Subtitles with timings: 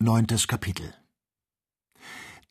[0.00, 0.94] Neuntes Kapitel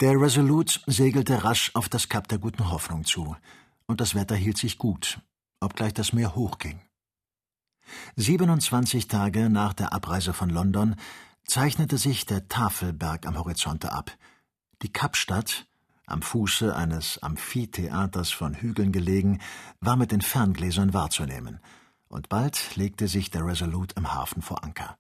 [0.02, 3.38] Der Resolute segelte rasch auf das Kap der Guten Hoffnung zu,
[3.86, 5.22] und das Wetter hielt sich gut,
[5.62, 6.82] obgleich das Meer hochging.
[8.18, 10.98] 27 Tage nach der Abreise von London
[11.46, 14.12] zeichnete sich der Tafelberg am Horizonte ab.
[14.82, 15.68] Die Kapstadt,
[16.06, 19.40] am Fuße eines Amphitheaters von Hügeln gelegen,
[19.80, 21.62] war mit den Ferngläsern wahrzunehmen,
[22.10, 24.98] und bald legte sich der Resolute im Hafen vor Anker.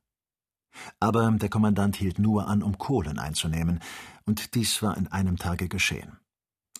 [0.99, 3.79] Aber der Kommandant hielt nur an, um Kohlen einzunehmen,
[4.25, 6.17] und dies war in einem Tage geschehen.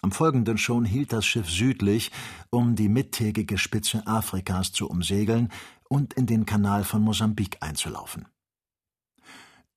[0.01, 2.11] Am folgenden schon hielt das Schiff südlich,
[2.49, 5.49] um die mittägige Spitze Afrikas zu umsegeln
[5.89, 8.27] und in den Kanal von Mosambik einzulaufen.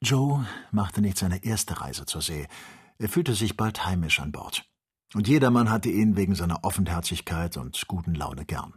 [0.02, 2.48] Joe machte nicht seine erste Reise zur See.
[2.98, 4.64] Er fühlte sich bald heimisch an Bord.
[5.14, 8.74] Und jedermann hatte ihn wegen seiner Offenherzigkeit und guten Laune gern.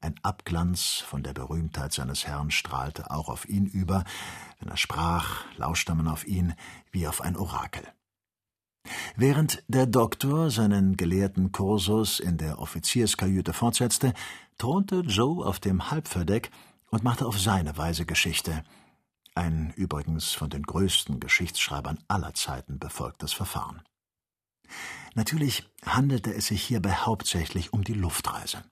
[0.00, 4.04] Ein Abglanz von der Berühmtheit seines Herrn strahlte auch auf ihn über,
[4.58, 6.54] wenn er sprach, lauschte man auf ihn
[6.90, 7.86] wie auf ein Orakel.
[9.16, 14.12] Während der Doktor seinen gelehrten Kursus in der Offizierskajüte fortsetzte,
[14.58, 16.50] thronte Joe auf dem Halbverdeck
[16.90, 18.64] und machte auf seine Weise Geschichte.
[19.34, 23.82] Ein übrigens von den größten Geschichtsschreibern aller Zeiten befolgtes Verfahren.
[25.14, 28.64] Natürlich handelte es sich hierbei hauptsächlich um die Luftreise.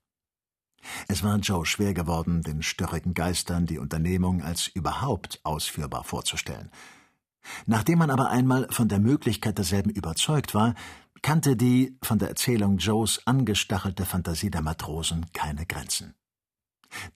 [1.09, 6.71] Es war Joe schwer geworden, den störrigen Geistern die Unternehmung als überhaupt ausführbar vorzustellen.
[7.67, 10.75] Nachdem man aber einmal von der Möglichkeit derselben überzeugt war,
[11.23, 16.15] kannte die von der Erzählung Joes angestachelte Fantasie der Matrosen keine Grenzen.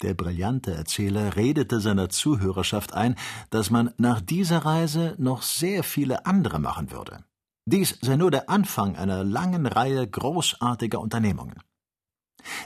[0.03, 3.17] Der brillante Erzähler redete seiner Zuhörerschaft ein,
[3.51, 7.25] dass man nach dieser Reise noch sehr viele andere machen würde.
[7.67, 11.55] Dies sei nur der Anfang einer langen Reihe großartiger Unternehmungen.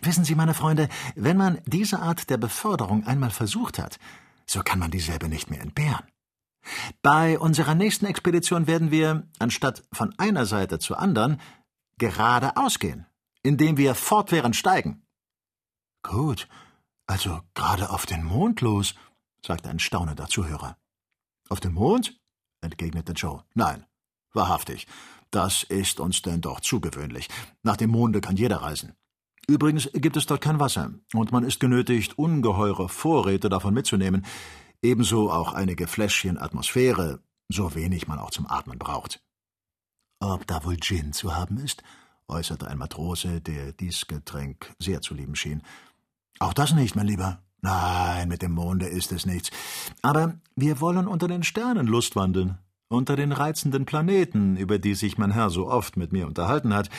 [0.03, 3.98] Wissen Sie, meine Freunde, wenn man diese Art der Beförderung einmal versucht hat,
[4.47, 6.07] so kann man dieselbe nicht mehr entbehren.
[7.03, 11.41] Bei unserer nächsten Expedition werden wir, anstatt von einer Seite zur anderen,
[11.99, 13.06] geradeaus gehen,
[13.43, 15.03] indem wir fortwährend steigen.
[16.03, 16.49] Gut,
[17.06, 18.95] also gerade auf den Mond los,
[19.45, 20.77] sagte ein staunender Zuhörer.
[21.49, 22.21] Auf den Mond?
[22.60, 23.45] entgegnete Joe.
[23.55, 23.87] Nein,
[24.33, 24.87] wahrhaftig.
[25.31, 27.28] Das ist uns denn doch zu gewöhnlich.
[27.62, 28.95] Nach dem Monde kann jeder reisen.
[29.48, 34.26] Übrigens gibt es dort kein Wasser, und man ist genötigt, ungeheure Vorräte davon mitzunehmen,
[34.82, 39.22] ebenso auch einige Fläschchen Atmosphäre, so wenig man auch zum Atmen braucht.
[40.20, 41.82] Ob da wohl Gin zu haben ist?
[42.28, 45.62] äußerte ein Matrose, der dies Getränk sehr zu lieben schien.
[46.41, 47.42] Auch das nicht, mein Lieber.
[47.62, 49.50] Nein, mit dem Monde ist es nichts.
[50.03, 55.16] Aber wir wollen unter den Sternen Lust wandeln, unter den reizenden Planeten, über die sich
[55.16, 56.91] mein Herr so oft mit mir unterhalten hat.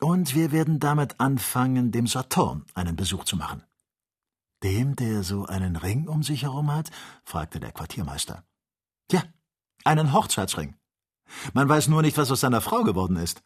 [0.00, 3.62] Und wir werden damit anfangen, dem Saturn einen Besuch zu machen.
[4.62, 6.90] Dem, der so einen Ring um sich herum hat?
[7.24, 8.44] fragte der Quartiermeister.
[9.10, 9.22] Ja,
[9.84, 10.74] einen Hochzeitsring.
[11.52, 13.42] Man weiß nur nicht, was aus seiner Frau geworden ist.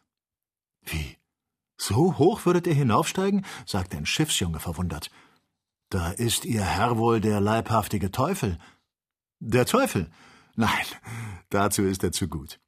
[0.85, 1.17] Wie?
[1.77, 3.45] So hoch würdet ihr hinaufsteigen?
[3.65, 5.11] sagte ein Schiffsjunge verwundert.
[5.89, 8.59] Da ist Ihr Herr wohl der leibhaftige Teufel.
[9.39, 10.11] Der Teufel?
[10.55, 10.85] Nein,
[11.49, 12.59] dazu ist er zu gut.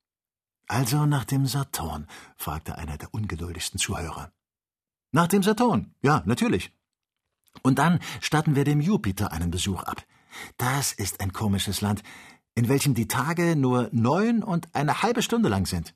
[0.72, 2.08] Also nach dem Saturn?
[2.38, 4.32] fragte einer der ungeduldigsten Zuhörer.
[5.12, 6.72] Nach dem Saturn, ja, natürlich.
[7.62, 10.02] Und dann statten wir dem Jupiter einen Besuch ab.
[10.56, 12.04] Das ist ein komisches Land,
[12.56, 15.94] in welchem die Tage nur neun und eine halbe Stunde lang sind.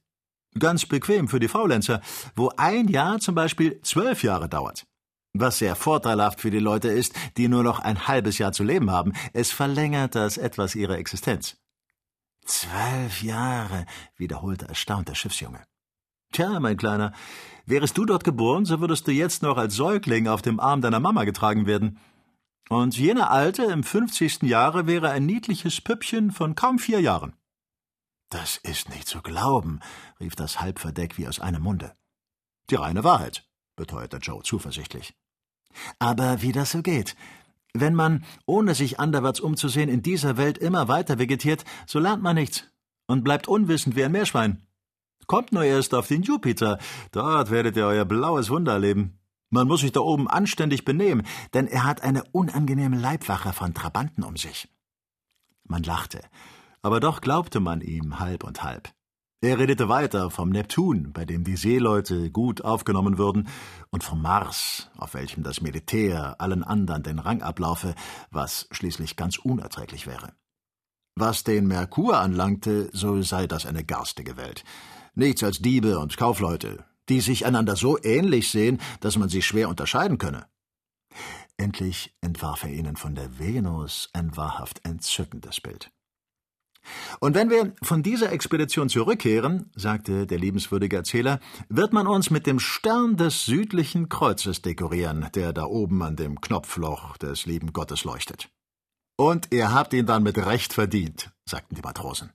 [0.59, 2.01] Ganz bequem für die Faulenzer,
[2.35, 4.85] wo ein Jahr zum Beispiel zwölf Jahre dauert.
[5.31, 8.91] Was sehr vorteilhaft für die Leute ist, die nur noch ein halbes Jahr zu leben
[8.91, 9.13] haben.
[9.31, 11.55] Es verlängert das etwas ihre Existenz.
[12.45, 13.85] Zwölf Jahre,
[14.17, 15.63] wiederholte erstaunt der Schiffsjunge.
[16.31, 17.13] Tja, mein Kleiner,
[17.66, 21.00] wärest du dort geboren, so würdest du jetzt noch als Säugling auf dem Arm deiner
[21.00, 22.00] Mama getragen werden.
[22.69, 27.35] Und jener Alte im fünfzigsten Jahre wäre ein niedliches Püppchen von kaum vier Jahren.
[28.29, 29.79] Das ist nicht zu glauben,
[30.19, 31.95] rief das Halbverdeck wie aus einem Munde.
[32.69, 35.16] Die reine Wahrheit, beteuerte Joe zuversichtlich.
[36.00, 37.16] Aber wie das so geht,
[37.79, 42.35] wenn man, ohne sich anderwärts umzusehen, in dieser Welt immer weiter vegetiert, so lernt man
[42.35, 42.63] nichts
[43.07, 44.61] und bleibt unwissend wie ein Meerschwein.
[45.27, 46.77] Kommt nur erst auf den Jupiter,
[47.11, 49.19] dort werdet ihr euer blaues Wunder erleben.
[49.49, 54.23] Man muss sich da oben anständig benehmen, denn er hat eine unangenehme Leibwache von Trabanten
[54.23, 54.67] um sich.
[55.63, 56.21] Man lachte,
[56.81, 58.89] aber doch glaubte man ihm halb und halb.
[59.45, 63.47] Er redete weiter vom Neptun, bei dem die Seeleute gut aufgenommen würden,
[63.91, 67.93] und vom Mars, auf welchem das Militär allen anderen den Rang ablaufe,
[68.31, 70.33] was schließlich ganz unerträglich wäre.
[71.15, 74.63] Was den Merkur anlangte, so sei das eine garstige Welt.
[75.13, 79.69] Nichts als Diebe und Kaufleute, die sich einander so ähnlich sehen, dass man sie schwer
[79.69, 80.47] unterscheiden könne.
[81.55, 85.91] Endlich entwarf er ihnen von der Venus ein wahrhaft entzückendes Bild.
[87.20, 91.40] Und wenn wir von dieser Expedition zurückkehren, sagte der liebenswürdige Erzähler,
[91.70, 96.41] wird man uns mit dem Stern des südlichen Kreuzes dekorieren, der da oben an dem
[96.41, 98.49] Knopfloch des lieben Gottes leuchtet.
[99.17, 102.32] Und ihr habt ihn dann mit Recht verdient, sagten die Matrosen.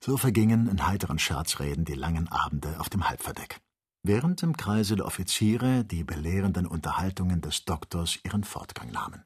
[0.00, 3.60] So vergingen in heiteren Scherzreden die langen Abende auf dem Halbverdeck,
[4.02, 9.24] während im Kreise der Offiziere die belehrenden Unterhaltungen des Doktors ihren Fortgang nahmen.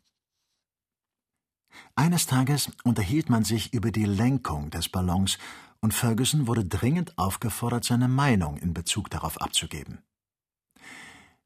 [1.94, 5.38] Eines Tages unterhielt man sich über die Lenkung des Ballons,
[5.82, 9.98] und Ferguson wurde dringend aufgefordert, seine Meinung in Bezug darauf abzugeben.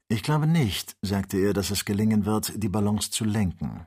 [0.08, 3.86] Ich glaube nicht, sagte er, dass es gelingen wird, die Ballons zu lenken.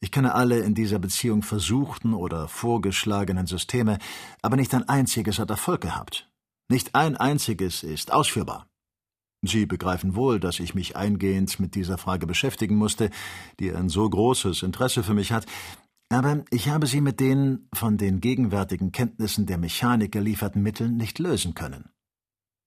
[0.00, 3.98] Ich kenne alle in dieser Beziehung versuchten oder vorgeschlagenen Systeme,
[4.42, 6.30] aber nicht ein einziges hat Erfolg gehabt.
[6.68, 8.66] Nicht ein einziges ist ausführbar.
[9.46, 13.10] Sie begreifen wohl, dass ich mich eingehend mit dieser Frage beschäftigen musste,
[13.60, 15.46] die ein so großes Interesse für mich hat,
[16.10, 21.18] aber ich habe sie mit den von den gegenwärtigen Kenntnissen der Mechanik gelieferten Mitteln nicht
[21.18, 21.90] lösen können.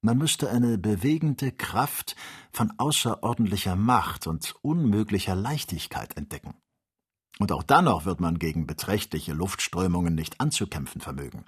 [0.02, 2.16] Man müsste eine bewegende Kraft
[2.52, 6.56] von außerordentlicher Macht und unmöglicher Leichtigkeit entdecken.
[7.40, 11.46] Und auch dann noch wird man gegen beträchtliche Luftströmungen nicht anzukämpfen vermögen.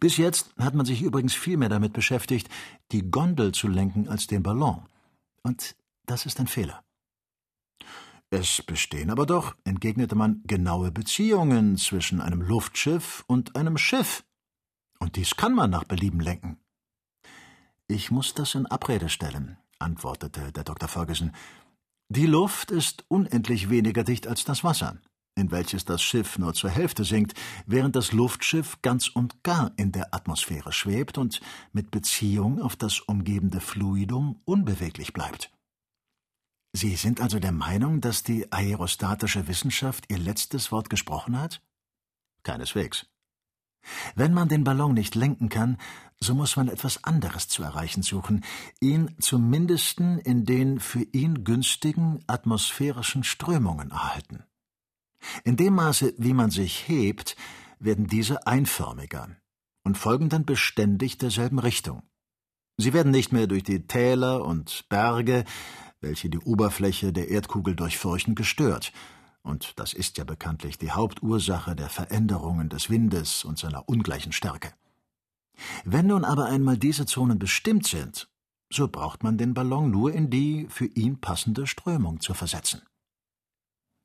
[0.00, 2.48] Bis jetzt hat man sich übrigens viel mehr damit beschäftigt,
[2.92, 4.86] die Gondel zu lenken als den Ballon.
[5.42, 5.76] Und
[6.06, 6.82] das ist ein Fehler.
[8.30, 14.24] Es bestehen aber doch, entgegnete man, genaue Beziehungen zwischen einem Luftschiff und einem Schiff.
[14.98, 16.58] Und dies kann man nach Belieben lenken.
[17.86, 20.88] Ich muss das in Abrede stellen, antwortete der Dr.
[20.88, 21.32] Ferguson.
[22.08, 24.98] Die Luft ist unendlich weniger dicht als das Wasser
[25.36, 27.34] in welches das Schiff nur zur Hälfte sinkt,
[27.66, 31.40] während das Luftschiff ganz und gar in der Atmosphäre schwebt und
[31.72, 35.50] mit Beziehung auf das umgebende Fluidum unbeweglich bleibt.
[36.72, 41.62] Sie sind also der Meinung, dass die aerostatische Wissenschaft ihr letztes Wort gesprochen hat?
[42.42, 43.06] Keineswegs.
[44.14, 45.78] Wenn man den Ballon nicht lenken kann,
[46.18, 48.44] so muss man etwas anderes zu erreichen suchen,
[48.80, 54.44] ihn zum mindesten in den für ihn günstigen atmosphärischen Strömungen erhalten.
[55.44, 57.36] In dem Maße, wie man sich hebt,
[57.78, 59.36] werden diese einförmiger
[59.82, 62.02] und folgen dann beständig derselben Richtung.
[62.76, 65.44] Sie werden nicht mehr durch die Täler und Berge,
[66.00, 68.92] welche die Oberfläche der Erdkugel durchfurchen, gestört,
[69.44, 74.72] und das ist ja bekanntlich die Hauptursache der Veränderungen des Windes und seiner ungleichen Stärke.
[75.84, 78.28] Wenn nun aber einmal diese Zonen bestimmt sind,
[78.72, 82.82] so braucht man den Ballon nur in die für ihn passende Strömung zu versetzen.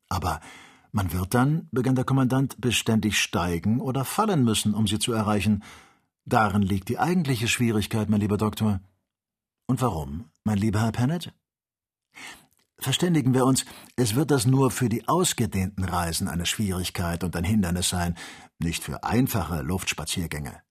[0.10, 0.42] Aber
[0.92, 5.64] man wird dann, begann der Kommandant, beständig steigen oder fallen müssen, um sie zu erreichen.
[6.26, 8.82] Darin liegt die eigentliche Schwierigkeit, mein lieber Doktor.
[9.68, 11.32] Und warum, mein lieber Herr Pennett?
[12.80, 13.66] Verständigen wir uns,
[13.98, 18.18] es wird das nur für die ausgedehnten Reisen eine Schwierigkeit und ein Hindernis sein,
[18.58, 20.62] nicht für einfache Luftspaziergänge.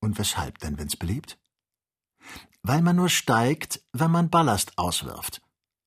[0.00, 1.38] Und weshalb denn, wenn's beliebt?
[2.62, 5.40] Weil man nur steigt, wenn man Ballast auswirft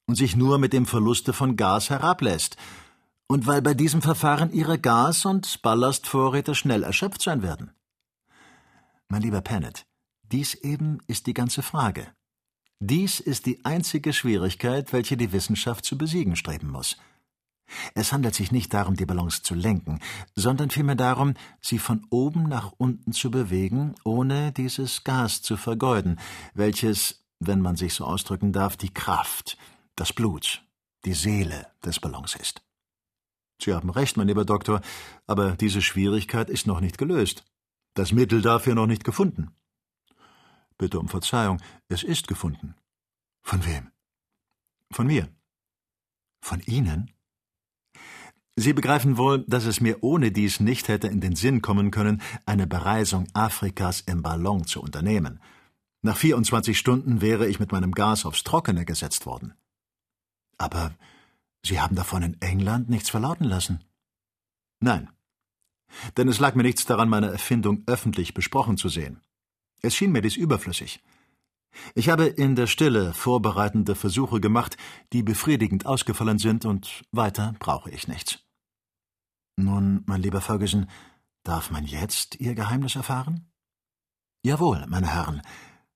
[0.07, 2.55] und sich nur mit dem Verluste von Gas herablässt,
[3.29, 7.71] und weil bei diesem Verfahren Ihre Gas- und Ballastvorräte schnell erschöpft sein werden.
[9.07, 9.85] Mein lieber Pennett,
[10.23, 12.07] dies eben ist die ganze Frage.
[12.79, 16.97] Dies ist die einzige Schwierigkeit, welche die Wissenschaft zu besiegen streben muss.
[17.93, 19.99] Es handelt sich nicht darum, die Ballons zu lenken,
[20.33, 26.19] sondern vielmehr darum, sie von oben nach unten zu bewegen, ohne dieses Gas zu vergeuden,
[26.55, 29.55] welches, wenn man sich so ausdrücken darf, die Kraft,
[29.95, 30.63] das Blut,
[31.05, 32.63] die Seele des Ballons ist.
[33.61, 34.81] Sie haben recht, mein lieber Doktor,
[35.27, 37.43] aber diese Schwierigkeit ist noch nicht gelöst.
[37.93, 39.51] Das Mittel dafür noch nicht gefunden.
[40.77, 42.75] Bitte um Verzeihung, es ist gefunden.
[43.41, 43.91] Von wem?
[44.91, 45.27] Von mir.
[46.41, 47.11] Von Ihnen?
[48.55, 52.21] Sie begreifen wohl, dass es mir ohne dies nicht hätte in den Sinn kommen können,
[52.45, 55.41] eine Bereisung Afrikas im Ballon zu unternehmen.
[56.01, 59.53] Nach 24 Stunden wäre ich mit meinem Gas aufs Trockene gesetzt worden.
[60.57, 60.93] Aber
[61.63, 63.83] Sie haben davon in England nichts verlauten lassen?
[64.79, 65.09] Nein.
[66.17, 69.21] Denn es lag mir nichts daran, meine Erfindung öffentlich besprochen zu sehen.
[69.81, 71.01] Es schien mir dies überflüssig.
[71.95, 74.77] Ich habe in der Stille vorbereitende Versuche gemacht,
[75.13, 78.39] die befriedigend ausgefallen sind, und weiter brauche ich nichts.
[79.55, 80.89] Nun, mein lieber Ferguson,
[81.43, 83.51] darf man jetzt Ihr Geheimnis erfahren?
[84.43, 85.41] Jawohl, meine Herren,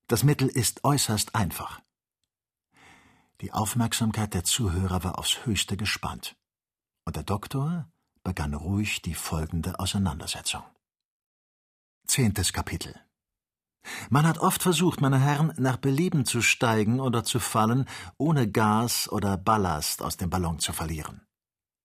[0.06, 1.80] das Mittel ist äußerst einfach.
[3.40, 6.36] Die Aufmerksamkeit der Zuhörer war aufs höchste gespannt,
[7.04, 7.90] und der Doktor
[8.22, 10.62] begann ruhig die folgende Auseinandersetzung.
[12.06, 12.94] Zehntes Kapitel
[14.08, 17.86] Man hat oft versucht, meine Herren, nach Belieben zu steigen oder zu fallen,
[18.18, 21.26] ohne Gas oder Ballast aus dem Ballon zu verlieren.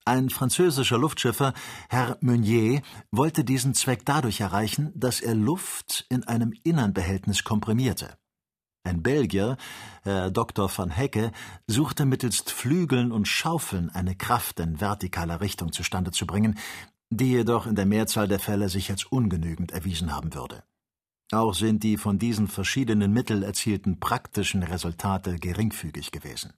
[0.05, 1.53] Ein französischer Luftschiffer,
[1.89, 8.17] Herr Meunier, wollte diesen Zweck dadurch erreichen, dass er Luft in einem Innernbehältnis komprimierte.
[8.83, 9.57] Ein Belgier,
[10.03, 10.71] Herr Dr.
[10.75, 11.31] van Hecke,
[11.67, 16.57] suchte mittelst Flügeln und Schaufeln eine Kraft in vertikaler Richtung zustande zu bringen,
[17.09, 20.63] die jedoch in der Mehrzahl der Fälle sich als ungenügend erwiesen haben würde.
[21.31, 26.53] Auch sind die von diesen verschiedenen Mitteln erzielten praktischen Resultate geringfügig gewesen.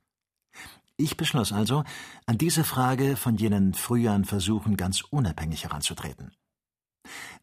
[0.97, 1.83] Ich beschloss also,
[2.27, 6.31] an diese Frage von jenen früheren Versuchen ganz unabhängig heranzutreten.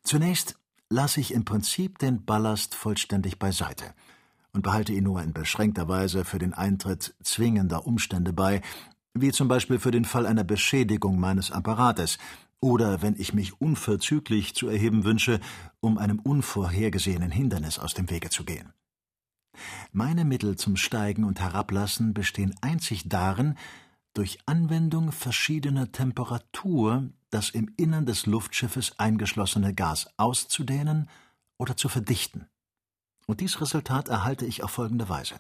[0.05, 0.57] Zunächst
[0.89, 3.95] lasse ich im Prinzip den Ballast vollständig beiseite
[4.53, 8.63] und behalte ihn nur in beschränkter Weise für den Eintritt zwingender Umstände bei,
[9.15, 12.19] wie zum Beispiel für den Fall einer Beschädigung meines Apparates
[12.61, 15.41] oder wenn ich mich unverzüglich zu erheben wünsche,
[15.81, 18.73] um einem unvorhergesehenen Hindernis aus dem Wege zu gehen.
[19.93, 23.57] Meine Mittel zum Steigen und Herablassen bestehen einzig darin,
[24.15, 31.09] durch Anwendung verschiedener Temperatur das im Innern des Luftschiffes eingeschlossene Gas auszudehnen
[31.59, 32.49] oder zu verdichten.
[33.29, 35.35] Und dies Resultat erhalte ich auf folgende Weise.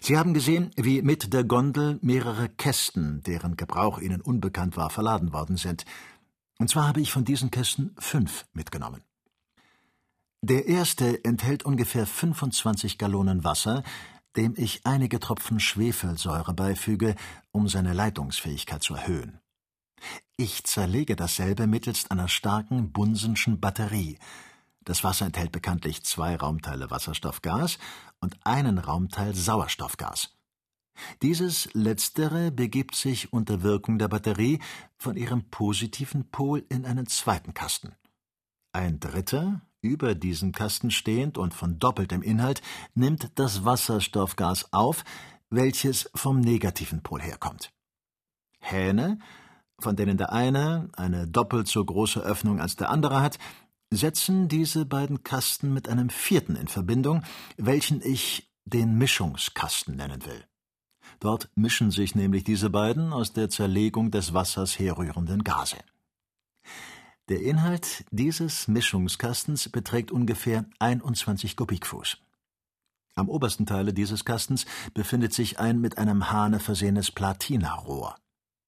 [0.00, 5.32] Sie haben gesehen, wie mit der Gondel mehrere Kästen, deren Gebrauch Ihnen unbekannt war, verladen
[5.32, 5.84] worden sind.
[6.58, 9.02] Und zwar habe ich von diesen Kästen fünf mitgenommen.
[10.40, 13.82] Der erste enthält ungefähr 25 Gallonen Wasser,
[14.36, 17.16] dem ich einige Tropfen Schwefelsäure beifüge,
[17.50, 19.40] um seine Leitungsfähigkeit zu erhöhen.
[20.36, 24.18] Ich zerlege dasselbe mittelst einer starken Bunsenschen Batterie.
[24.84, 27.78] Das Wasser enthält bekanntlich zwei Raumteile Wasserstoffgas
[28.20, 30.36] und einen Raumteil Sauerstoffgas.
[31.22, 34.60] Dieses letztere begibt sich unter Wirkung der Batterie
[34.98, 37.94] von ihrem positiven Pol in einen zweiten Kasten.
[38.72, 42.62] Ein dritter, über diesen Kasten stehend und von doppeltem Inhalt,
[42.94, 45.04] nimmt das Wasserstoffgas auf,
[45.50, 47.72] welches vom negativen Pol herkommt.
[48.60, 49.18] Hähne,
[49.78, 53.38] von denen der eine eine doppelt so große Öffnung als der andere hat,
[53.96, 57.22] setzen diese beiden Kasten mit einem vierten in Verbindung,
[57.56, 60.44] welchen ich den Mischungskasten nennen will.
[61.20, 65.78] Dort mischen sich nämlich diese beiden aus der Zerlegung des Wassers herrührenden Gase.
[67.28, 72.18] Der Inhalt dieses Mischungskastens beträgt ungefähr 21 Kubikfuß.
[73.14, 78.16] Am obersten Teile dieses Kastens befindet sich ein mit einem Hahne versehenes Platinarohr.